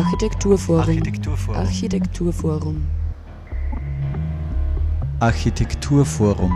[0.00, 0.80] Architekturforum.
[0.80, 1.56] Architekturforum.
[1.60, 2.86] Architekturforum.
[5.20, 6.52] Architekturforum.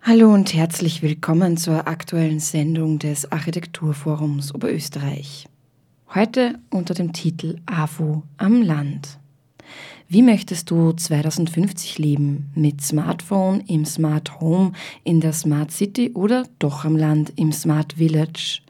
[0.00, 5.48] Hallo und herzlich willkommen zur aktuellen Sendung des Architekturforums Oberösterreich.
[6.14, 9.19] Heute unter dem Titel AFO am Land.
[10.08, 12.50] Wie möchtest du 2050 leben?
[12.54, 14.72] Mit Smartphone, im Smart Home,
[15.04, 18.60] in der Smart City oder doch am Land im Smart Village?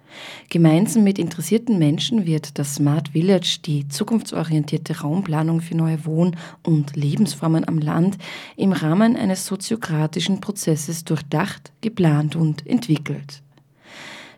[0.49, 6.97] Gemeinsam mit interessierten Menschen wird das Smart Village, die zukunftsorientierte Raumplanung für neue Wohn- und
[6.97, 8.19] Lebensformen am Land,
[8.57, 13.43] im Rahmen eines soziokratischen Prozesses durchdacht, geplant und entwickelt.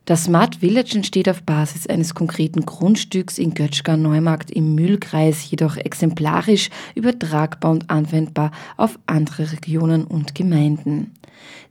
[0.04, 6.70] Das Smart Village entsteht auf Basis eines konkreten Grundstücks in Götschgar-Neumarkt im Mühlkreis, jedoch exemplarisch
[6.96, 11.12] übertragbar und anwendbar auf andere Regionen und Gemeinden.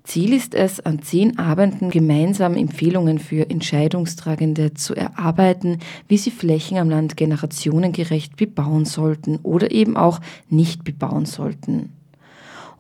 [0.04, 6.78] Ziel ist es, an zehn Abenden gemeinsam Empfehlungen für Entscheidungstragende zu erarbeiten, wie sie Flächen
[6.78, 11.90] am Land generationengerecht bebauen sollten oder eben auch nicht bebauen sollten.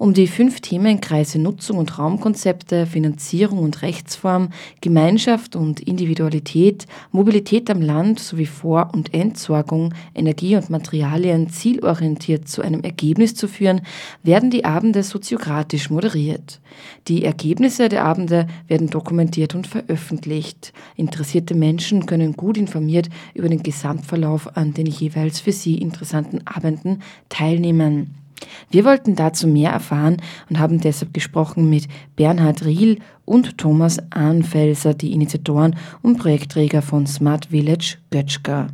[0.01, 4.49] Um die fünf Themenkreise Nutzung und Raumkonzepte, Finanzierung und Rechtsform,
[4.81, 12.63] Gemeinschaft und Individualität, Mobilität am Land sowie Vor- und Entsorgung, Energie und Materialien zielorientiert zu
[12.63, 13.81] einem Ergebnis zu führen,
[14.23, 16.61] werden die Abende soziokratisch moderiert.
[17.07, 20.73] Die Ergebnisse der Abende werden dokumentiert und veröffentlicht.
[20.95, 27.03] Interessierte Menschen können gut informiert über den Gesamtverlauf an den jeweils für sie interessanten Abenden
[27.29, 28.20] teilnehmen.
[28.69, 30.17] Wir wollten dazu mehr erfahren
[30.49, 37.07] und haben deshalb gesprochen mit Bernhard Riel und Thomas Ahnfelser, die Initiatoren und Projektträger von
[37.07, 38.67] Smart Village Götschka.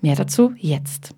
[0.00, 1.14] Mehr dazu jetzt.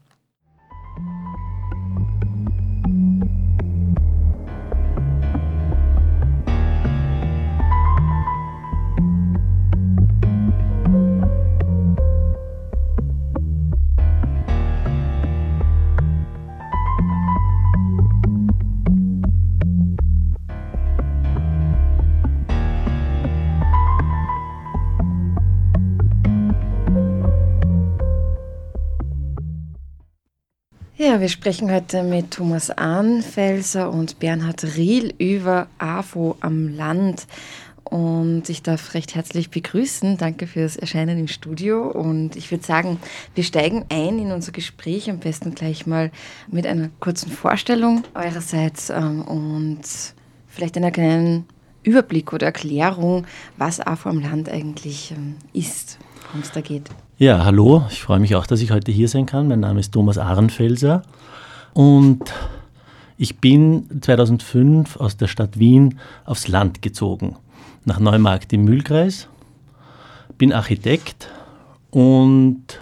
[31.18, 37.26] Wir sprechen heute mit Thomas Ahnfelser und Bernhard Riel über AFO am Land.
[37.84, 40.18] Und ich darf recht herzlich begrüßen.
[40.18, 41.88] Danke fürs Erscheinen im Studio.
[41.88, 42.98] Und ich würde sagen,
[43.34, 46.10] wir steigen ein in unser Gespräch am besten gleich mal
[46.48, 49.80] mit einer kurzen Vorstellung eurerseits ähm, und
[50.48, 51.46] vielleicht einer kleinen
[51.86, 53.26] Überblick oder Erklärung,
[53.56, 56.90] was AFO am Land eigentlich ähm, ist, worum es da geht.
[57.18, 59.48] Ja, hallo, ich freue mich auch, dass ich heute hier sein kann.
[59.48, 61.02] Mein Name ist Thomas Ahrenfelser.
[61.72, 62.32] Und
[63.16, 67.36] ich bin 2005 aus der Stadt Wien aufs Land gezogen,
[67.84, 69.28] nach Neumarkt im Mühlkreis,
[70.36, 71.30] bin Architekt.
[71.90, 72.80] Und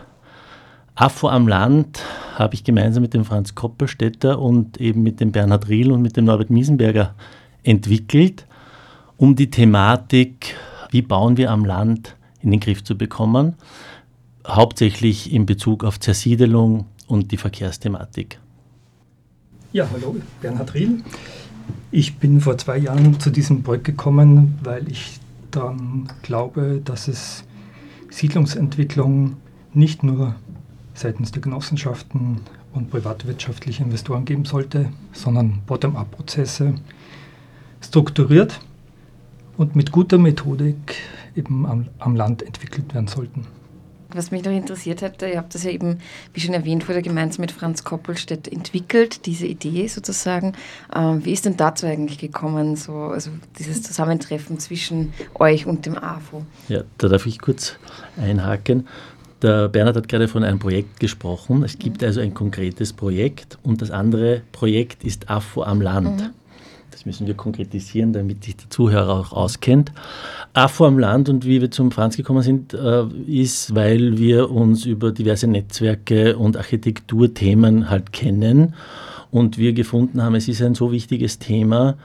[0.95, 2.01] AFO am Land
[2.37, 6.17] habe ich gemeinsam mit dem Franz Koppelstädter und eben mit dem Bernhard Riel und mit
[6.17, 7.15] dem Norbert Miesenberger
[7.63, 8.47] entwickelt,
[9.17, 10.55] um die Thematik,
[10.91, 13.55] wie bauen wir am Land, in den Griff zu bekommen
[14.47, 18.39] hauptsächlich in Bezug auf Zersiedelung und die Verkehrsthematik.
[19.73, 21.03] Ja, hallo, Bernhard Riel.
[21.91, 25.19] Ich bin vor zwei Jahren zu diesem Projekt gekommen, weil ich
[25.51, 27.45] dann glaube, dass es
[28.11, 29.37] Siedlungsentwicklung
[29.73, 30.35] nicht nur
[30.93, 32.41] seitens der Genossenschaften
[32.73, 36.75] und privatwirtschaftliche Investoren geben sollte, sondern Bottom-up-Prozesse
[37.81, 38.61] strukturiert
[39.57, 40.97] und mit guter Methodik
[41.37, 43.47] eben am, am Land entwickelt werden sollten.
[44.15, 45.99] Was mich noch interessiert hätte, ihr habt das ja eben,
[46.33, 50.53] wie schon erwähnt wurde, gemeinsam mit Franz Koppelstedt entwickelt, diese Idee sozusagen.
[50.95, 55.99] Ähm, wie ist denn dazu eigentlich gekommen, so, also dieses Zusammentreffen zwischen euch und dem
[55.99, 56.47] AFO?
[56.69, 57.75] Ja, da darf ich kurz
[58.17, 58.87] einhaken.
[59.43, 61.65] Der Bernhard hat gerade von einem Projekt gesprochen.
[61.65, 62.07] Es gibt mhm.
[62.07, 66.21] also ein konkretes Projekt und das andere Projekt ist AFO am Land.
[66.21, 66.31] Mhm.
[67.05, 69.93] Müssen wir konkretisieren, damit sich der Zuhörer auch auskennt.
[70.55, 74.87] AFO am Land und wie wir zum Franz gekommen sind, äh, ist, weil wir uns
[74.87, 78.75] über diverse Netzwerke und Architekturthemen halt kennen
[79.31, 81.97] und wir gefunden haben, es ist ein so wichtiges Thema,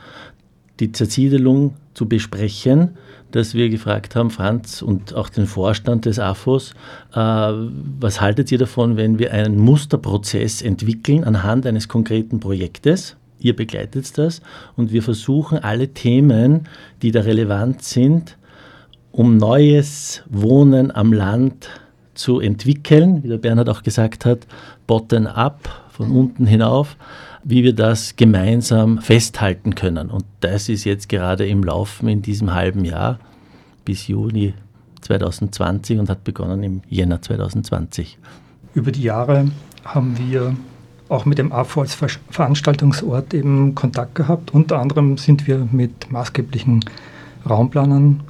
[0.80, 2.96] die Zersiedelung zu besprechen,
[3.30, 6.72] dass wir gefragt haben, Franz und auch den Vorstand des AFOS,
[7.14, 13.16] äh, was haltet ihr davon, wenn wir einen Musterprozess entwickeln anhand eines konkreten Projektes?
[13.40, 14.40] Ihr begleitet das
[14.76, 16.68] und wir versuchen alle Themen,
[17.02, 18.36] die da relevant sind,
[19.10, 21.68] um neues Wohnen am Land
[22.14, 24.46] zu entwickeln, wie der Bernhard auch gesagt hat,
[24.86, 26.96] bottom-up, von unten hinauf,
[27.44, 30.10] wie wir das gemeinsam festhalten können.
[30.10, 33.18] Und das ist jetzt gerade im Laufen in diesem halben Jahr
[33.84, 34.54] bis Juni
[35.02, 38.18] 2020 und hat begonnen im Jänner 2020.
[38.74, 39.50] Über die Jahre
[39.84, 40.54] haben wir
[41.10, 41.94] auch mit dem AFO als
[42.30, 44.54] Veranstaltungsort eben Kontakt gehabt.
[44.54, 46.84] Unter anderem sind wir mit maßgeblichen
[47.48, 48.22] Raumplanern,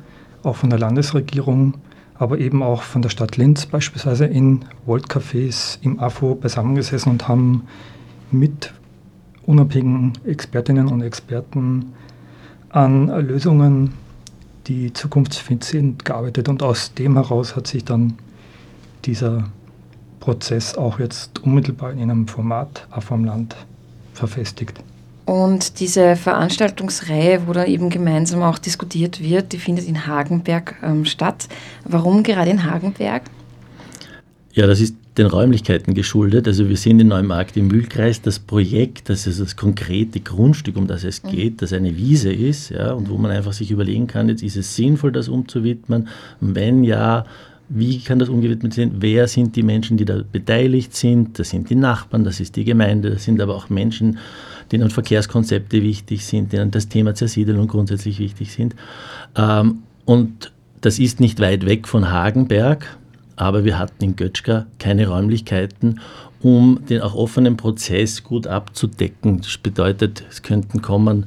[0.43, 1.75] auch von der Landesregierung,
[2.15, 7.65] aber eben auch von der Stadt Linz beispielsweise in Voltcafés im AFO beisammengesessen und haben
[8.31, 8.73] mit
[9.45, 11.93] unabhängigen Expertinnen und Experten
[12.71, 13.93] an Lösungen,
[14.69, 16.49] die zukunftsfit sind, gearbeitet.
[16.49, 18.15] Und aus dem heraus hat sich dann
[19.05, 19.45] dieser
[20.21, 23.57] Prozess auch jetzt unmittelbar in einem Format auf dem Land
[24.15, 24.79] verfestigt.
[25.25, 31.05] Und diese Veranstaltungsreihe, wo dann eben gemeinsam auch diskutiert wird, die findet in Hagenberg ähm,
[31.05, 31.49] statt.
[31.85, 33.23] Warum gerade in Hagenberg?
[34.53, 36.49] Ja, das ist den Räumlichkeiten geschuldet.
[36.49, 38.23] Also wir sind in Neumarkt im Mühlkreis.
[38.23, 41.29] Das Projekt, das ist das konkrete Grundstück, um das es mhm.
[41.29, 44.57] geht, das eine Wiese ist, ja, und wo man einfach sich überlegen kann, jetzt ist
[44.57, 46.09] es sinnvoll, das umzuwidmen.
[46.41, 47.25] wenn ja,
[47.73, 48.97] wie kann das umgewidmet sein?
[48.99, 51.39] Wer sind die Menschen, die da beteiligt sind?
[51.39, 54.19] Das sind die Nachbarn, das ist die Gemeinde, das sind aber auch Menschen,
[54.73, 58.75] denen Verkehrskonzepte wichtig sind, denen das Thema Zersiedelung grundsätzlich wichtig sind.
[59.37, 62.99] Ähm, und das ist nicht weit weg von Hagenberg,
[63.37, 66.01] aber wir hatten in Götschka keine Räumlichkeiten,
[66.43, 69.43] um den auch offenen Prozess gut abzudecken.
[69.43, 71.27] Das bedeutet, es könnten kommen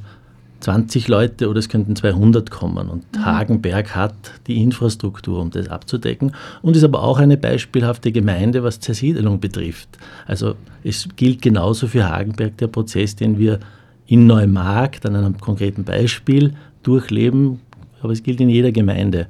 [0.64, 2.88] 20 Leute oder es könnten 200 kommen.
[2.88, 3.24] Und mhm.
[3.24, 4.14] Hagenberg hat
[4.46, 9.90] die Infrastruktur, um das abzudecken und ist aber auch eine beispielhafte Gemeinde, was Zersiedelung betrifft.
[10.26, 13.60] Also es gilt genauso für Hagenberg der Prozess, den wir
[14.06, 17.60] in Neumarkt an einem konkreten Beispiel durchleben,
[18.00, 19.26] aber es gilt in jeder Gemeinde.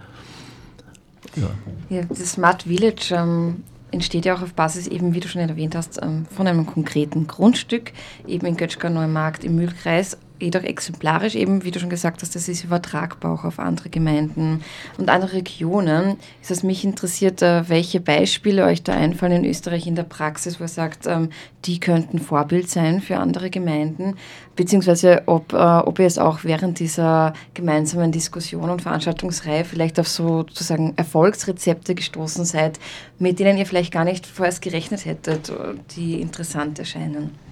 [1.35, 1.97] Ja.
[1.97, 3.57] ja das Smart Village ähm,
[3.91, 7.27] entsteht ja auch auf Basis eben, wie du schon erwähnt hast, ähm, von einem konkreten
[7.27, 7.93] Grundstück,
[8.27, 12.49] eben in Götschka Neumarkt im Mühlkreis, jedoch exemplarisch eben, wie du schon gesagt hast, das
[12.49, 14.63] ist übertragbar auch auf andere Gemeinden
[14.99, 16.17] und andere Regionen.
[16.43, 20.59] Ist es mich interessiert, äh, welche Beispiele euch da einfallen in Österreich in der Praxis,
[20.59, 21.31] wo ihr sagt, ähm,
[21.65, 24.17] die könnten Vorbild sein für andere Gemeinden,
[24.57, 30.09] beziehungsweise ob, äh, ob ihr es auch während dieser gemeinsamen Diskussion und Veranstaltungsreihe vielleicht auf
[30.09, 32.81] so sozusagen Erfolgsrezepte gestoßen seid,
[33.19, 35.53] mit denen ihr vielleicht gar nicht vorerst gerechnet hättet,
[35.97, 37.44] die interessant erscheinen.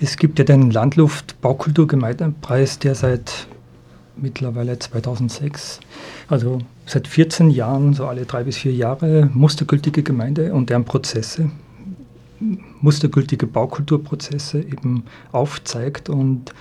[0.00, 3.48] Es gibt ja den Landluft Baukulturgemeindepreis, der seit
[4.16, 5.80] mittlerweile 2006,
[6.28, 11.50] also seit 14 Jahren, so alle drei bis vier Jahre, mustergültige Gemeinde und deren Prozesse,
[12.80, 15.02] mustergültige Baukulturprozesse eben
[15.32, 16.08] aufzeigt.
[16.08, 16.54] Und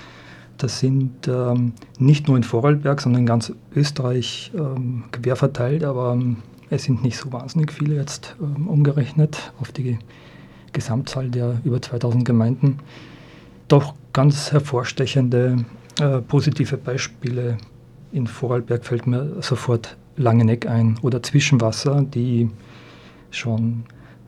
[0.58, 6.14] das sind ähm, nicht nur in Vorarlberg, sondern in ganz Österreich ähm, quer verteilt, aber
[6.14, 6.38] ähm,
[6.72, 10.00] es sind nicht so wahnsinnig viele jetzt ähm, umgerechnet auf die
[10.74, 12.80] Gesamtzahl der über 2000 Gemeinden
[13.68, 15.66] doch ganz hervorstechende
[16.00, 17.58] äh, positive Beispiele.
[18.12, 22.50] In Vorarlberg fällt mir sofort Langeneck ein oder Zwischenwasser, die
[23.32, 23.84] schon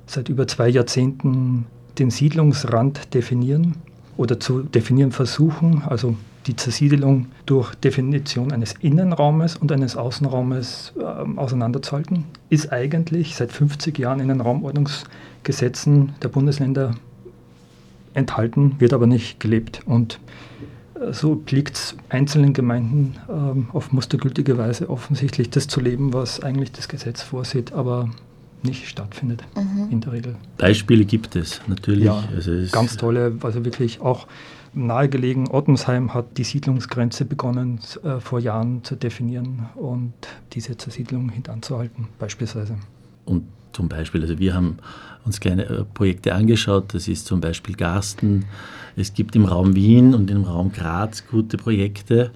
[0.05, 1.65] seit über zwei Jahrzehnten
[1.97, 3.77] den Siedlungsrand definieren
[4.17, 6.15] oder zu definieren versuchen, also
[6.47, 13.97] die Zersiedelung durch Definition eines Innenraumes und eines Außenraumes äh, auseinanderzuhalten, ist eigentlich seit 50
[13.99, 16.95] Jahren in den Raumordnungsgesetzen der Bundesländer
[18.19, 19.81] enthalten, wird aber nicht gelebt.
[19.85, 20.19] Und
[20.95, 26.41] äh, so liegt es einzelnen Gemeinden ähm, auf mustergültige Weise offensichtlich, das zu leben, was
[26.41, 28.09] eigentlich das Gesetz vorsieht, aber
[28.61, 29.87] nicht stattfindet mhm.
[29.89, 30.35] in der Regel.
[30.57, 32.05] Beispiele gibt es natürlich.
[32.05, 34.27] Ja, also ganz tolle, also wirklich auch
[34.73, 35.47] nahegelegen.
[35.49, 40.13] Ottensheim hat die Siedlungsgrenze begonnen äh, vor Jahren zu definieren und
[40.53, 42.75] diese Zersiedlung hintanzuhalten, beispielsweise.
[43.25, 44.77] Und zum Beispiel, also wir haben
[45.25, 46.93] uns kleine äh, Projekte angeschaut.
[46.93, 48.45] Das ist zum Beispiel Garsten.
[48.95, 52.31] Es gibt im Raum Wien und im Raum Graz gute Projekte.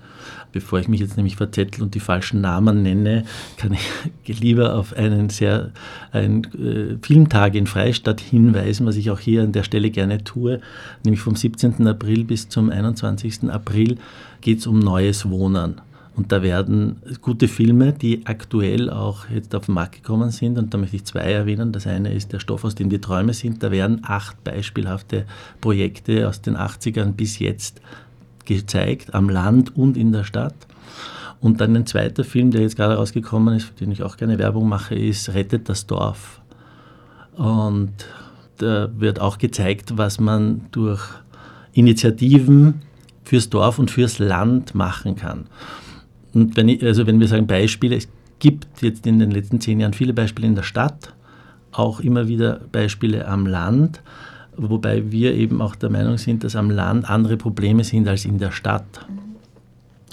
[0.51, 3.25] Bevor ich mich jetzt nämlich verzettel und die falschen Namen nenne,
[3.57, 3.75] kann
[4.23, 5.71] ich lieber auf einen sehr
[6.11, 10.61] einen, äh, Filmtag in Freistadt hinweisen, was ich auch hier an der Stelle gerne tue.
[11.03, 11.87] Nämlich vom 17.
[11.87, 13.49] April bis zum 21.
[13.49, 13.97] April
[14.41, 15.81] geht es um neues Wohnen.
[16.15, 20.59] Und da werden gute Filme, die aktuell auch jetzt auf den Markt gekommen sind.
[20.59, 21.71] Und da möchte ich zwei erwähnen.
[21.71, 23.63] Das eine ist der Stoff, aus dem die Träume sind.
[23.63, 25.25] Da werden acht beispielhafte
[25.59, 27.81] Projekte aus den 80ern bis jetzt
[28.45, 30.55] gezeigt, am Land und in der Stadt.
[31.39, 34.37] Und dann ein zweiter Film, der jetzt gerade rausgekommen ist, für den ich auch gerne
[34.37, 36.41] Werbung mache, ist Rettet das Dorf.
[37.35, 37.91] Und
[38.57, 41.01] da wird auch gezeigt, was man durch
[41.73, 42.83] Initiativen
[43.23, 45.47] fürs Dorf und fürs Land machen kann.
[46.33, 48.07] Und wenn, ich, also wenn wir sagen Beispiele, es
[48.39, 51.13] gibt jetzt in den letzten zehn Jahren viele Beispiele in der Stadt,
[51.71, 54.01] auch immer wieder Beispiele am Land.
[54.55, 58.37] wobei wir eben auch der Meinung sind, dass am Land andere Probleme sind als in
[58.37, 59.05] der Stadt.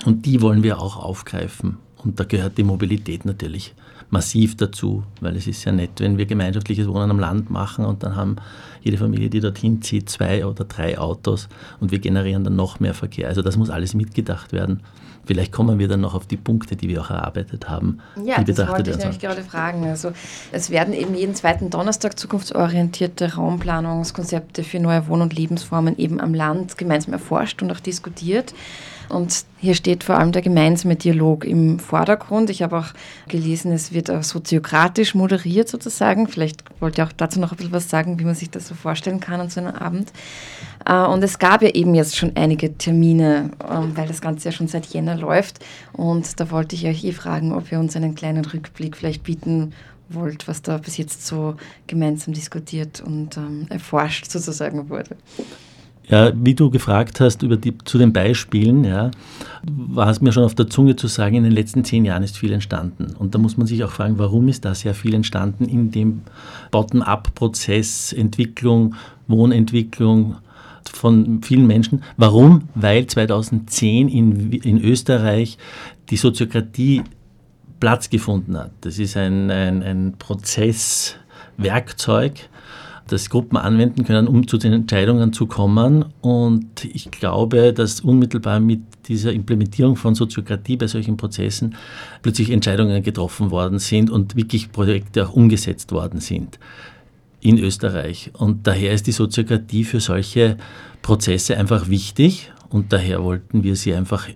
[0.06, 1.76] Und die wollen wir auch aufgreifen.
[2.02, 3.74] Und da gehört die Mobilität natürlich
[4.10, 8.02] massiv dazu, weil es ist ja nett, wenn wir gemeinschaftliches Wohnen am Land machen und
[8.02, 8.36] dann haben
[8.82, 11.48] jede Familie, die dorthin zieht, zwei oder drei Autos
[11.80, 13.28] und wir generieren dann noch mehr Verkehr.
[13.28, 14.80] Also das muss alles mitgedacht werden.
[15.26, 18.00] Vielleicht kommen wir dann noch auf die Punkte, die wir auch erarbeitet haben.
[18.24, 19.84] Ja, das wollte ich nämlich gerade fragen.
[19.84, 20.12] Also
[20.50, 26.34] es werden eben jeden zweiten Donnerstag zukunftsorientierte Raumplanungskonzepte für neue Wohn- und Lebensformen eben am
[26.34, 28.54] Land gemeinsam erforscht und auch diskutiert.
[29.10, 32.50] Und hier steht vor allem der gemeinsame Dialog im Vordergrund.
[32.50, 32.88] Ich habe auch
[33.28, 36.28] gelesen, es wird auch soziokratisch moderiert sozusagen.
[36.28, 38.74] Vielleicht wollt ihr auch dazu noch ein bisschen was sagen, wie man sich das so
[38.74, 40.12] vorstellen kann an so einem Abend.
[40.86, 44.52] Äh, und es gab ja eben jetzt schon einige Termine, ähm, weil das Ganze ja
[44.52, 45.64] schon seit Jänner läuft.
[45.92, 49.72] Und da wollte ich euch eh fragen, ob ihr uns einen kleinen Rückblick vielleicht bieten
[50.08, 55.16] wollt, was da bis jetzt so gemeinsam diskutiert und ähm, erforscht sozusagen wurde.
[56.10, 59.12] Ja, wie du gefragt hast über die, zu den Beispielen, ja,
[59.62, 62.36] war es mir schon auf der Zunge zu sagen, in den letzten zehn Jahren ist
[62.36, 63.14] viel entstanden.
[63.16, 66.22] Und da muss man sich auch fragen, warum ist da sehr viel entstanden in dem
[66.72, 68.96] Bottom-up-Prozess, Entwicklung,
[69.28, 70.38] Wohnentwicklung
[70.92, 72.02] von vielen Menschen.
[72.16, 72.68] Warum?
[72.74, 75.58] Weil 2010 in, in Österreich
[76.10, 77.02] die Soziokratie
[77.78, 78.72] Platz gefunden hat.
[78.82, 82.50] Das ist ein, ein, ein Prozesswerkzeug,
[83.10, 86.04] das Gruppen anwenden können, um zu den Entscheidungen zu kommen.
[86.20, 91.74] Und ich glaube, dass unmittelbar mit dieser Implementierung von Soziokratie bei solchen Prozessen
[92.22, 96.58] plötzlich Entscheidungen getroffen worden sind und wirklich Projekte auch umgesetzt worden sind
[97.40, 98.30] in Österreich.
[98.34, 100.56] Und daher ist die Soziokratie für solche
[101.02, 102.52] Prozesse einfach wichtig.
[102.68, 104.28] Und daher wollten wir sie einfach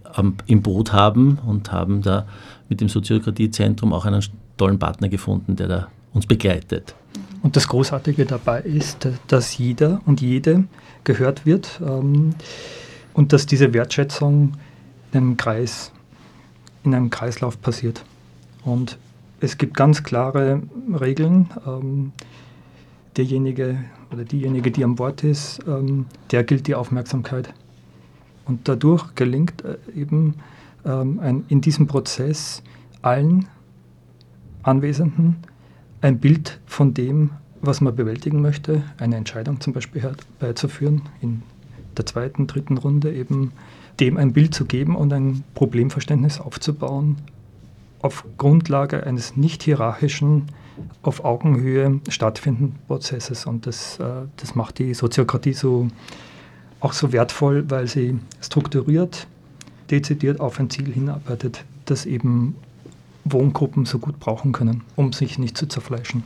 [0.47, 2.26] im Boot haben und haben da
[2.69, 4.25] mit dem Soziokratiezentrum auch einen
[4.57, 6.94] tollen Partner gefunden, der da uns begleitet.
[7.42, 10.64] Und das Großartige dabei ist, dass jeder und jede
[11.04, 12.35] gehört wird ähm,
[13.12, 14.52] und dass diese Wertschätzung
[15.12, 15.92] in einem Kreis,
[16.85, 18.04] in einem Kreislauf passiert.
[18.64, 18.97] Und
[19.40, 20.62] es gibt ganz klare
[20.99, 21.50] Regeln.
[21.66, 22.12] Ähm,
[23.16, 23.78] derjenige
[24.12, 27.52] oder diejenige, die am Wort ist, ähm, der gilt die Aufmerksamkeit.
[28.44, 30.35] Und dadurch gelingt äh, eben
[30.85, 32.62] ähm, ein, in diesem Prozess
[33.02, 33.47] allen
[34.62, 35.37] Anwesenden
[36.05, 37.31] ein Bild von dem,
[37.63, 41.43] was man bewältigen möchte, eine Entscheidung zum Beispiel herbeizuführen, in
[41.97, 43.53] der zweiten, dritten Runde eben
[44.01, 47.17] dem ein Bild zu geben und ein Problemverständnis aufzubauen
[48.03, 50.43] auf Grundlage eines nicht hierarchischen,
[51.01, 53.47] auf Augenhöhe stattfindenden Prozesses.
[53.47, 54.05] Und das, äh,
[54.37, 55.89] das macht die Soziokratie so,
[56.81, 59.27] auch so wertvoll, weil sie strukturiert,
[59.91, 62.57] dezidiert auf ein Ziel hinarbeitet, das eben
[63.25, 66.23] Wohngruppen so gut brauchen können, um sich nicht zu zerfleischen.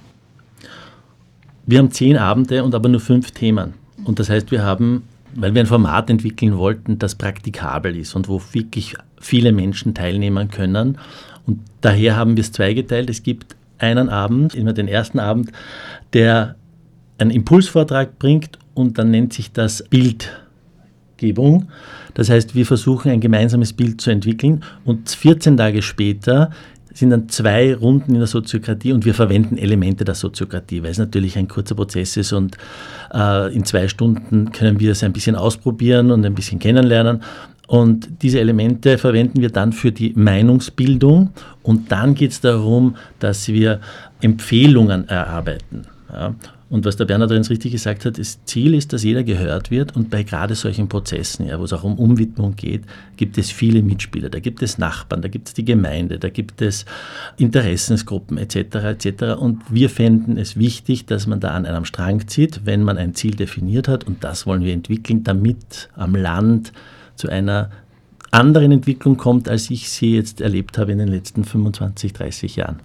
[1.66, 3.74] Wir haben zehn Abende und aber nur fünf Themen.
[4.04, 5.02] Und das heißt, wir haben,
[5.34, 10.50] weil wir ein Format entwickeln wollten, das praktikabel ist und wo wirklich viele Menschen teilnehmen
[10.50, 10.98] können.
[11.46, 13.10] Und daher haben wir es zweigeteilt.
[13.10, 15.52] Es gibt einen Abend, immer den ersten Abend,
[16.12, 16.56] der
[17.18, 21.68] einen Impulsvortrag bringt und dann nennt sich das Bildgebung.
[22.14, 26.50] Das heißt, wir versuchen ein gemeinsames Bild zu entwickeln und 14 Tage später
[26.98, 30.98] sind dann zwei Runden in der Soziokratie und wir verwenden Elemente der Soziokratie, weil es
[30.98, 32.56] natürlich ein kurzer Prozess ist und
[33.14, 37.22] äh, in zwei Stunden können wir es ein bisschen ausprobieren und ein bisschen kennenlernen.
[37.68, 41.30] Und diese Elemente verwenden wir dann für die Meinungsbildung
[41.62, 43.80] und dann geht es darum, dass wir
[44.20, 45.86] Empfehlungen erarbeiten.
[46.12, 46.34] Ja.
[46.70, 49.96] Und was der Bernhard übrigens richtig gesagt hat, das Ziel ist, dass jeder gehört wird
[49.96, 52.82] und bei gerade solchen Prozessen, ja, wo es auch um Umwidmung geht,
[53.16, 54.28] gibt es viele Mitspieler.
[54.28, 56.84] Da gibt es Nachbarn, da gibt es die Gemeinde, da gibt es
[57.38, 58.56] Interessensgruppen etc.
[58.56, 59.22] etc.
[59.38, 63.14] Und wir fänden es wichtig, dass man da an einem Strang zieht, wenn man ein
[63.14, 66.72] Ziel definiert hat und das wollen wir entwickeln, damit am Land
[67.16, 67.70] zu einer
[68.30, 72.80] anderen Entwicklung kommt, als ich sie jetzt erlebt habe in den letzten 25, 30 Jahren.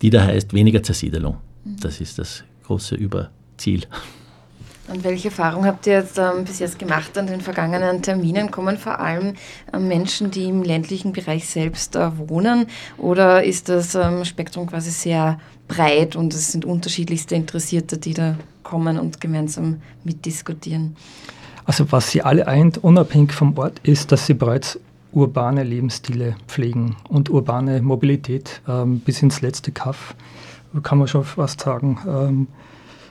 [0.00, 1.38] Die da heißt weniger Zersiedelung.
[1.64, 3.86] Das ist das große Überziel.
[4.86, 8.50] Und welche Erfahrung habt ihr jetzt ähm, bis jetzt gemacht an den vergangenen Terminen?
[8.50, 9.32] Kommen vor allem
[9.72, 12.66] ähm, Menschen, die im ländlichen Bereich selbst äh, wohnen?
[12.98, 18.36] Oder ist das ähm, Spektrum quasi sehr breit und es sind unterschiedlichste Interessierte, die da
[18.62, 20.96] kommen und gemeinsam mitdiskutieren?
[21.64, 24.78] Also was sie alle eint, unabhängig vom Ort, ist, dass sie bereits
[25.12, 30.14] urbane Lebensstile pflegen und urbane Mobilität ähm, bis ins letzte Kaff
[30.82, 32.46] kann man schon fast sagen, ähm,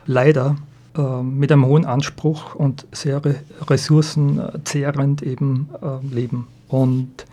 [0.05, 0.55] leider
[0.97, 3.21] äh, mit einem hohen Anspruch und sehr
[3.67, 6.47] ressourcenzehrend eben äh, leben.
[6.67, 7.25] Und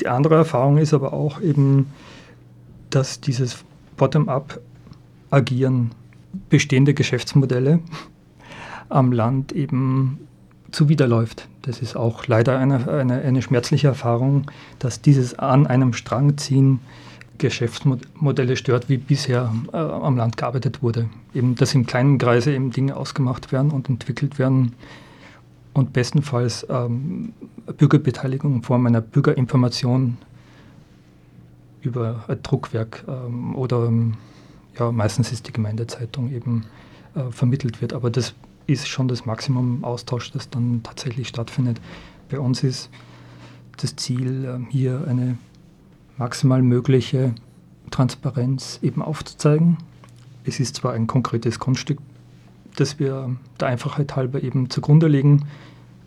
[0.00, 1.90] die andere Erfahrung ist aber auch eben,
[2.90, 3.64] dass dieses
[3.96, 5.92] Bottom-up-Agieren
[6.48, 7.80] bestehende Geschäftsmodelle
[8.88, 10.18] am Land eben
[10.70, 11.48] zuwiderläuft.
[11.62, 16.80] Das ist auch leider eine, eine, eine schmerzliche Erfahrung, dass dieses an einem Strang ziehen
[17.38, 21.08] Geschäftsmodelle stört, wie bisher äh, am Land gearbeitet wurde.
[21.34, 24.74] Eben, dass im kleinen Kreise eben Dinge ausgemacht werden und entwickelt werden
[25.72, 27.32] und bestenfalls ähm,
[27.76, 30.18] Bürgerbeteiligung in Form einer Bürgerinformation
[31.80, 33.90] über ein Druckwerk ähm, oder
[34.78, 36.64] ja, meistens ist die Gemeindezeitung eben
[37.14, 37.92] äh, vermittelt wird.
[37.92, 38.34] Aber das
[38.66, 41.80] ist schon das Maximum Austausch, das dann tatsächlich stattfindet.
[42.30, 42.90] Bei uns ist
[43.78, 45.36] das Ziel, äh, hier eine
[46.18, 47.34] maximal mögliche
[47.90, 49.78] Transparenz eben aufzuzeigen.
[50.44, 51.98] Es ist zwar ein konkretes Grundstück,
[52.76, 55.46] das wir der Einfachheit halber eben zugrunde legen,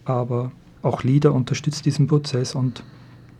[0.03, 2.83] aber auch LIDA unterstützt diesen Prozess und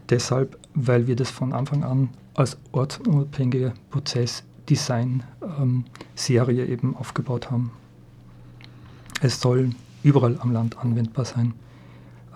[0.09, 7.71] deshalb, weil wir das von Anfang an als ortsunabhängige Prozessdesign-Serie ähm, eben aufgebaut haben.
[9.21, 9.69] Es soll
[10.03, 11.53] überall am Land anwendbar sein.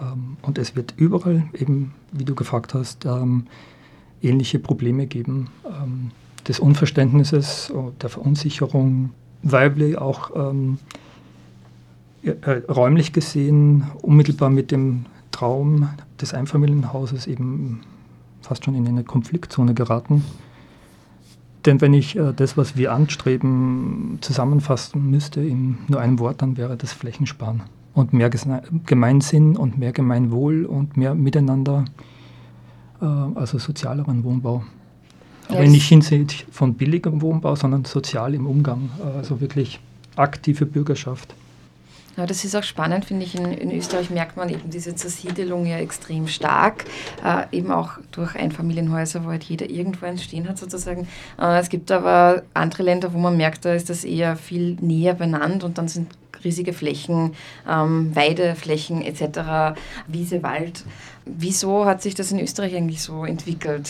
[0.02, 3.46] Ähm, und es wird überall eben, wie du gefragt hast, ähm,
[4.22, 6.12] ähnliche Probleme geben, ähm,
[6.48, 7.72] des Unverständnisses,
[8.02, 9.12] der Verunsicherung,
[9.44, 10.80] weil wir auch ähm,
[12.24, 12.32] äh,
[12.70, 17.82] räumlich gesehen unmittelbar mit dem Traum des Einfamilienhauses eben
[18.42, 20.24] fast schon in eine Konfliktzone geraten.
[21.66, 26.58] Denn wenn ich äh, das, was wir anstreben, zusammenfassen müsste in nur einem Wort, dann
[26.58, 27.62] wäre das Flächensparen.
[27.94, 28.30] Und mehr
[28.86, 32.19] Gemeinsinn und mehr Gemeinwohl und mehr Miteinander äh,
[33.06, 34.64] also sozialeren Wohnbau.
[35.50, 35.72] Aber yes.
[35.72, 39.80] nicht hinsichtlich von billigem Wohnbau, sondern sozial im Umgang, äh, also wirklich
[40.16, 41.34] aktive Bürgerschaft.
[42.18, 43.36] Ja, das ist auch spannend, finde ich.
[43.36, 46.86] In, in, Österreich merkt man eben diese Zersiedelung ja extrem stark,
[47.24, 51.08] äh, eben auch durch Einfamilienhäuser, wo halt jeder irgendwo stehen hat sozusagen.
[51.40, 55.14] Äh, es gibt aber andere Länder, wo man merkt, da ist das eher viel näher
[55.14, 56.10] benannt und dann sind
[56.44, 57.34] riesige Flächen,
[57.68, 59.76] ähm, Weideflächen etc.,
[60.08, 60.84] Wiese, Wald.
[61.26, 63.90] Wieso hat sich das in Österreich eigentlich so entwickelt?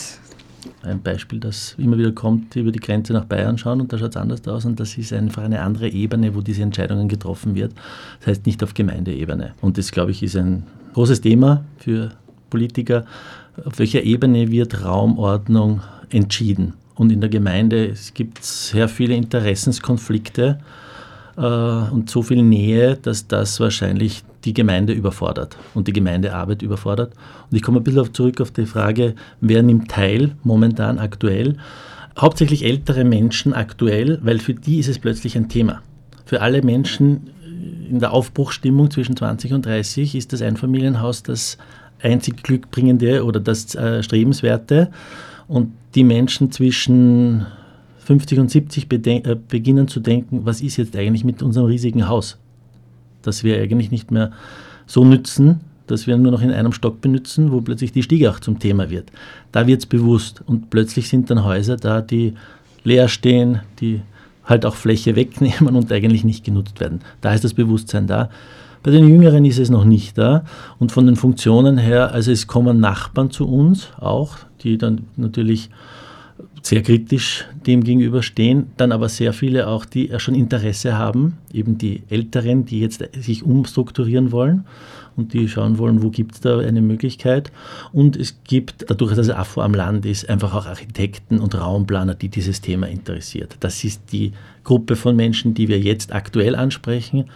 [0.82, 4.10] Ein Beispiel, das immer wieder kommt, über die Grenze nach Bayern schauen und da schaut
[4.10, 7.72] es anders aus und das ist einfach eine andere Ebene, wo diese Entscheidungen getroffen wird.
[8.18, 9.54] Das heißt nicht auf Gemeindeebene.
[9.62, 12.12] Und das, glaube ich, ist ein großes Thema für
[12.50, 13.04] Politiker.
[13.64, 16.74] Auf welcher Ebene wird Raumordnung entschieden?
[16.94, 20.58] Und in der Gemeinde gibt es sehr viele Interessenskonflikte
[21.46, 27.14] und so viel Nähe, dass das wahrscheinlich die Gemeinde überfordert und die Gemeindearbeit überfordert.
[27.50, 31.56] Und ich komme ein bisschen zurück auf die Frage, wer nimmt teil momentan aktuell?
[32.18, 35.82] Hauptsächlich ältere Menschen aktuell, weil für die ist es plötzlich ein Thema.
[36.26, 37.30] Für alle Menschen
[37.88, 41.58] in der Aufbruchstimmung zwischen 20 und 30 ist das Einfamilienhaus das
[42.02, 44.90] einzig Glückbringende oder das äh, Strebenswerte.
[45.48, 47.46] Und die Menschen zwischen
[48.00, 52.38] 50 und 70 äh, beginnen zu denken, was ist jetzt eigentlich mit unserem riesigen Haus?
[53.22, 54.32] Das wir eigentlich nicht mehr
[54.86, 58.40] so nützen, dass wir nur noch in einem Stock benutzen, wo plötzlich die Stiege auch
[58.40, 59.10] zum Thema wird.
[59.52, 62.34] Da wird es bewusst und plötzlich sind dann Häuser da, die
[62.84, 64.00] leer stehen, die
[64.44, 67.00] halt auch Fläche wegnehmen und eigentlich nicht genutzt werden.
[67.20, 68.30] Da ist das Bewusstsein da.
[68.82, 70.44] Bei den Jüngeren ist es noch nicht da.
[70.78, 75.70] Und von den Funktionen her, also es kommen Nachbarn zu uns auch, die dann natürlich
[76.62, 82.02] sehr kritisch dem gegenüberstehen, dann aber sehr viele auch, die schon Interesse haben, eben die
[82.08, 84.64] Älteren, die jetzt sich umstrukturieren wollen
[85.16, 87.52] und die schauen wollen, wo gibt es da eine Möglichkeit.
[87.92, 92.28] Und es gibt, dadurch, dass AFO am Land ist, einfach auch Architekten und Raumplaner, die
[92.28, 93.56] dieses Thema interessiert.
[93.60, 94.32] Das ist die
[94.64, 97.26] Gruppe von Menschen, die wir jetzt aktuell ansprechen.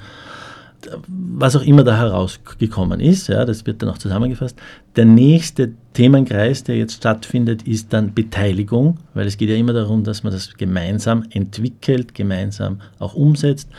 [1.07, 4.57] was auch immer da herausgekommen ist, ja, das wird dann auch zusammengefasst.
[4.95, 10.03] Der nächste Themenkreis, der jetzt stattfindet, ist dann Beteiligung, weil es geht ja immer darum,
[10.03, 13.69] dass man das gemeinsam entwickelt, gemeinsam auch umsetzt.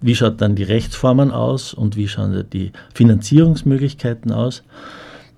[0.00, 4.62] Wie schaut dann die Rechtsformen aus und wie schauen die Finanzierungsmöglichkeiten aus?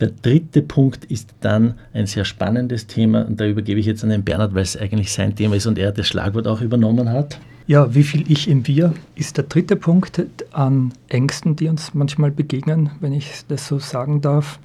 [0.00, 4.10] Der dritte Punkt ist dann ein sehr spannendes Thema und da übergebe ich jetzt an
[4.10, 7.38] den Bernhard, weil es eigentlich sein Thema ist und er das Schlagwort auch übernommen hat.
[7.68, 12.30] Ja, wie viel Ich im Wir ist der dritte Punkt an Ängsten, die uns manchmal
[12.30, 14.60] begegnen, wenn ich das so sagen darf.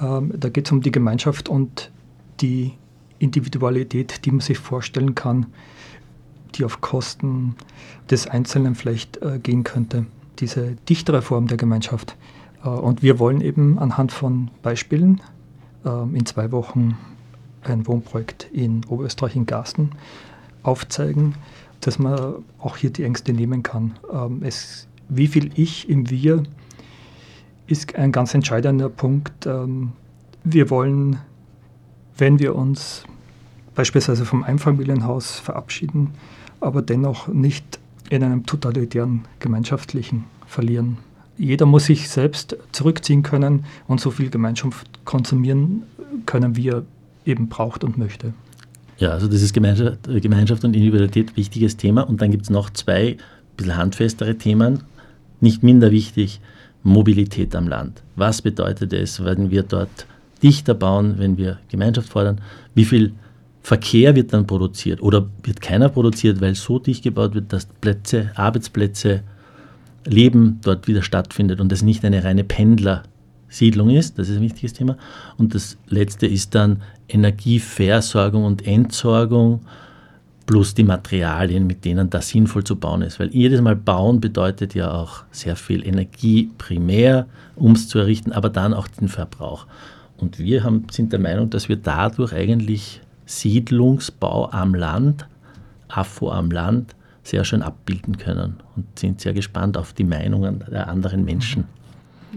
[0.00, 1.90] Ähm, da geht es um die Gemeinschaft und
[2.40, 2.74] die
[3.18, 5.46] Individualität, die man sich vorstellen kann,
[6.54, 7.56] die auf Kosten
[8.12, 10.06] des Einzelnen vielleicht äh, gehen könnte.
[10.38, 12.14] Diese dichtere Form der Gemeinschaft.
[12.64, 15.20] Äh, und wir wollen eben anhand von Beispielen
[15.84, 16.96] äh, in zwei Wochen
[17.64, 19.90] ein Wohnprojekt in Oberösterreich in Garsten
[20.62, 21.34] aufzeigen,
[21.86, 23.96] dass man auch hier die Ängste nehmen kann.
[24.12, 26.42] Ähm, es, wie viel Ich im Wir
[27.68, 29.46] ist ein ganz entscheidender Punkt.
[29.46, 29.92] Ähm,
[30.42, 31.20] wir wollen,
[32.18, 33.04] wenn wir uns
[33.76, 36.10] beispielsweise vom Einfamilienhaus verabschieden,
[36.60, 37.78] aber dennoch nicht
[38.10, 40.98] in einem totalitären gemeinschaftlichen verlieren.
[41.38, 45.84] Jeder muss sich selbst zurückziehen können und so viel Gemeinschaft konsumieren
[46.24, 46.82] können, wie er
[47.24, 48.34] eben braucht und möchte.
[48.98, 52.02] Ja, also das ist Gemeinschaft, Gemeinschaft und Individualität, wichtiges Thema.
[52.02, 53.16] Und dann gibt es noch zwei
[53.56, 54.80] bisschen handfestere Themen,
[55.40, 56.40] nicht minder wichtig,
[56.82, 58.02] Mobilität am Land.
[58.14, 60.06] Was bedeutet es, wenn wir dort
[60.42, 62.40] dichter bauen, wenn wir Gemeinschaft fordern?
[62.74, 63.12] Wie viel
[63.62, 68.30] Verkehr wird dann produziert oder wird keiner produziert, weil so dicht gebaut wird, dass Plätze,
[68.36, 69.22] Arbeitsplätze,
[70.04, 73.02] Leben dort wieder stattfindet und es nicht eine reine Pendler-
[73.56, 74.96] Siedlung ist, das ist ein wichtiges Thema.
[75.38, 79.60] Und das letzte ist dann Energieversorgung und Entsorgung
[80.46, 83.18] plus die Materialien, mit denen das sinnvoll zu bauen ist.
[83.18, 88.32] Weil jedes Mal bauen bedeutet ja auch sehr viel Energie primär, um es zu errichten,
[88.32, 89.66] aber dann auch den Verbrauch.
[90.16, 95.26] Und wir haben, sind der Meinung, dass wir dadurch eigentlich Siedlungsbau am Land,
[95.88, 100.88] AFO am Land, sehr schön abbilden können und sind sehr gespannt auf die Meinungen der
[100.88, 101.64] anderen Menschen.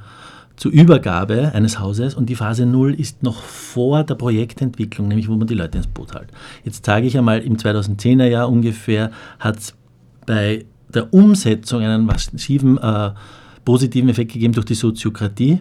[0.56, 5.36] zur Übergabe eines Hauses und die Phase 0 ist noch vor der Projektentwicklung, nämlich wo
[5.36, 6.28] man die Leute ins Boot hält.
[6.64, 9.74] Jetzt sage ich einmal, im 2010er Jahr ungefähr hat es
[10.26, 13.10] bei der Umsetzung einen massiven äh,
[13.64, 15.60] positiven Effekt gegeben durch die Soziokratie.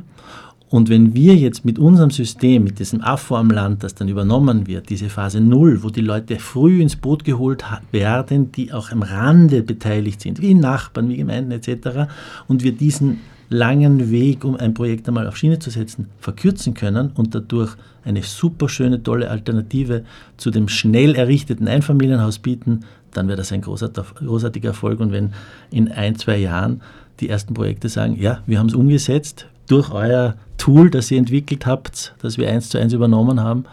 [0.70, 4.66] Und wenn wir jetzt mit unserem System, mit diesem AFO am Land, das dann übernommen
[4.66, 9.04] wird, diese Phase 0, wo die Leute früh ins Boot geholt werden, die auch am
[9.04, 12.10] Rande beteiligt sind, wie Nachbarn, wie Gemeinden etc.,
[12.48, 13.20] und wir diesen
[13.54, 18.24] langen Weg, um ein Projekt einmal auf Schiene zu setzen, verkürzen können und dadurch eine
[18.24, 20.04] super schöne, tolle Alternative
[20.38, 25.00] zu dem schnell errichteten Einfamilienhaus bieten, dann wäre das ein großartiger Erfolg.
[25.00, 25.34] Und wenn
[25.72, 26.82] in ein, zwei Jahren
[27.20, 31.66] die ersten Projekte sagen, ja, wir haben es umgesetzt durch euer Tool, das ihr entwickelt
[31.66, 33.66] habt, das wir eins zu eins übernommen haben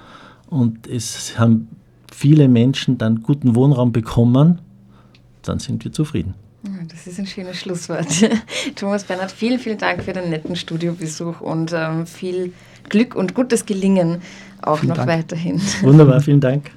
[0.48, 1.68] und es haben
[2.12, 4.58] viele Menschen dann guten Wohnraum bekommen,
[5.42, 6.34] dann sind wir zufrieden.
[6.88, 8.06] Das ist ein schönes Schlusswort.
[8.76, 12.52] Thomas Bernhard, vielen, vielen Dank für den netten Studiobesuch und ähm, viel
[12.88, 14.20] Glück und gutes Gelingen
[14.60, 15.08] auch Vielen noch Dank.
[15.08, 15.60] weiterhin.
[15.82, 16.70] Wunderbar, vielen Dank.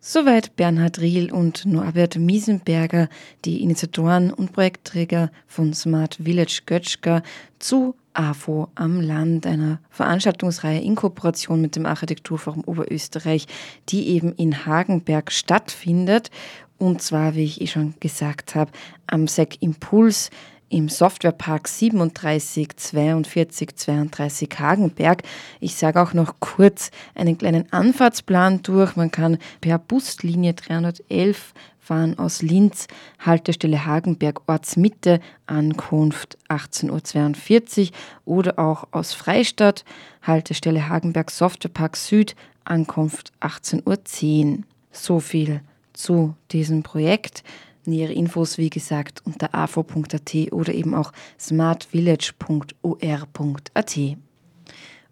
[0.00, 3.08] Soweit Bernhard Riel und Norbert Miesenberger,
[3.44, 7.22] die Initiatoren und Projektträger von Smart Village Götschka
[7.58, 13.46] zu AFO am Land, einer Veranstaltungsreihe in Kooperation mit dem Architekturforum Oberösterreich,
[13.88, 16.30] die eben in Hagenberg stattfindet.
[16.78, 18.70] Und zwar, wie ich eh schon gesagt habe,
[19.06, 20.30] am SEC Impuls
[20.68, 25.22] im Softwarepark 37 42 32 Hagenberg.
[25.60, 28.96] Ich sage auch noch kurz einen kleinen Anfahrtsplan durch.
[28.96, 32.88] Man kann per Buslinie 311 fahren aus Linz,
[33.20, 37.92] Haltestelle Hagenberg Ortsmitte, Ankunft 18.42
[38.24, 39.84] Uhr oder auch aus Freistadt,
[40.22, 42.34] Haltestelle Hagenberg Softwarepark Süd,
[42.64, 44.64] Ankunft 18.10 Uhr.
[44.90, 45.60] So viel
[45.96, 47.42] zu diesem Projekt.
[47.84, 53.98] Nähere Infos, wie gesagt, unter afo.at oder eben auch smartvillage.or.at.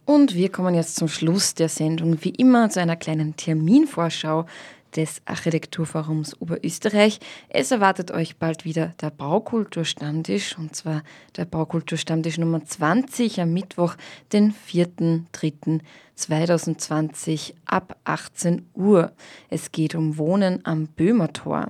[0.06, 4.46] Und wir kommen jetzt zum Schluss der Sendung, wie immer, zu einer kleinen Terminvorschau
[4.96, 7.20] des Architekturforums Oberösterreich.
[7.48, 11.02] Es erwartet euch bald wieder der Baukulturstammtisch und zwar
[11.36, 13.94] der Baukulturstammtisch Nummer 20 am Mittwoch,
[14.32, 14.52] den
[16.18, 19.12] 4.3.2020 ab 18 Uhr.
[19.50, 21.68] Es geht um Wohnen am Böhmertor.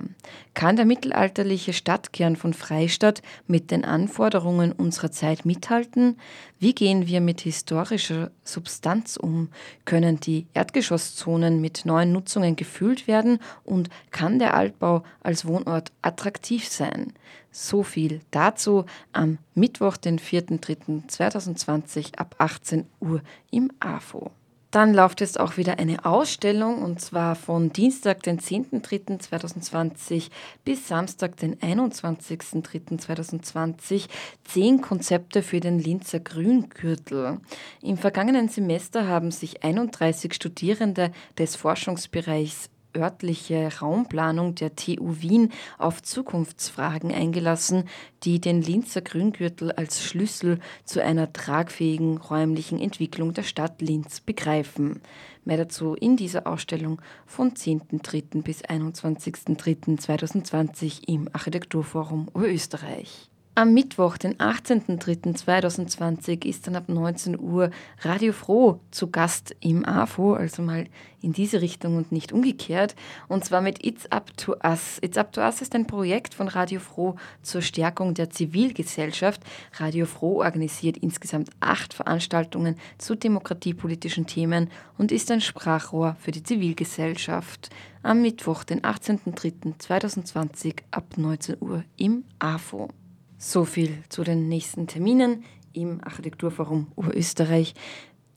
[0.53, 6.17] Kann der mittelalterliche Stadtkern von Freistadt mit den Anforderungen unserer Zeit mithalten?
[6.59, 9.49] Wie gehen wir mit historischer Substanz um?
[9.83, 13.39] Können die Erdgeschosszonen mit neuen Nutzungen gefüllt werden?
[13.63, 17.13] Und kann der Altbau als Wohnort attraktiv sein?
[17.57, 24.31] So viel dazu am Mittwoch, den 4.3.2020 ab 18 Uhr im AFO.
[24.71, 30.31] Dann läuft jetzt auch wieder eine Ausstellung und zwar von Dienstag, den 10.03.2020
[30.65, 34.09] bis Samstag, den 21.03.2020.
[34.43, 37.39] Zehn Konzepte für den Linzer Grüngürtel.
[37.81, 46.01] Im vergangenen Semester haben sich 31 Studierende des Forschungsbereichs örtliche Raumplanung der TU Wien auf
[46.01, 47.83] Zukunftsfragen eingelassen,
[48.23, 55.01] die den Linzer Grüngürtel als Schlüssel zu einer tragfähigen räumlichen Entwicklung der Stadt Linz begreifen.
[55.43, 58.41] Mehr dazu in dieser Ausstellung von 10.3.
[58.41, 63.29] bis 21.3.2020 im Architekturforum Oberösterreich.
[63.57, 67.69] Am Mittwoch, den 18.03.2020, ist dann ab 19 Uhr
[68.01, 70.87] Radio Froh zu Gast im AFO, also mal
[71.21, 72.97] in diese Richtung und nicht umgekehrt.
[73.29, 74.97] Und zwar mit It's Up to Us.
[74.99, 79.39] It's Up to Us ist ein Projekt von Radio Froh zur Stärkung der Zivilgesellschaft.
[79.77, 86.43] Radio Froh organisiert insgesamt acht Veranstaltungen zu demokratiepolitischen Themen und ist ein Sprachrohr für die
[86.43, 87.69] Zivilgesellschaft.
[88.03, 92.89] Am Mittwoch, den 18.03.2020 ab 19 Uhr im AFO.
[93.37, 95.43] So viel zu den nächsten Terminen
[95.73, 97.73] im Architekturforum Oberösterreich.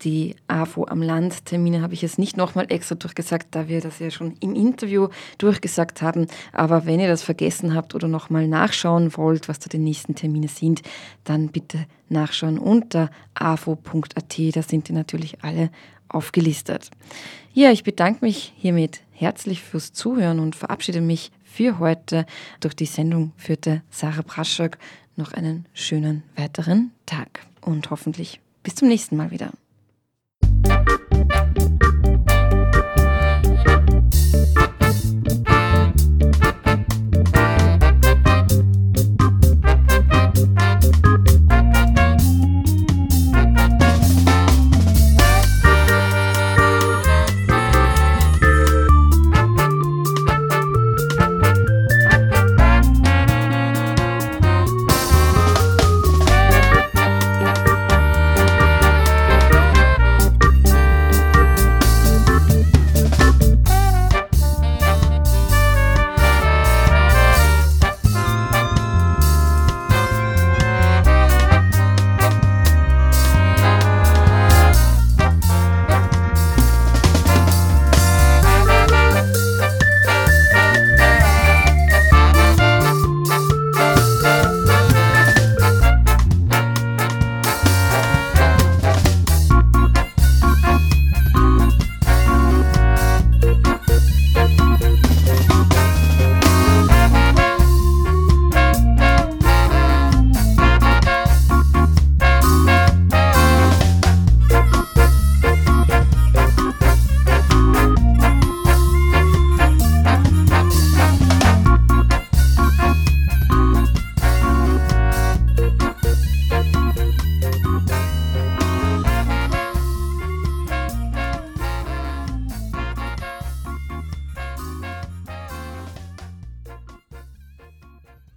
[0.02, 3.98] Die AFO am Land Termine habe ich jetzt nicht nochmal extra durchgesagt, da wir das
[3.98, 5.08] ja schon im Interview
[5.38, 6.28] durchgesagt haben.
[6.52, 10.46] Aber wenn ihr das vergessen habt oder nochmal nachschauen wollt, was da die nächsten Termine
[10.46, 10.82] sind,
[11.24, 14.38] dann bitte nachschauen unter afo.at.
[14.54, 15.70] Da sind die natürlich alle
[16.08, 16.90] aufgelistet.
[17.52, 22.26] Ja, ich bedanke mich hiermit herzlich fürs Zuhören und verabschiede mich für heute.
[22.60, 24.78] Durch die Sendung führte Sarah Braschak
[25.16, 29.50] noch einen schönen weiteren Tag und hoffentlich bis zum nächsten Mal wieder.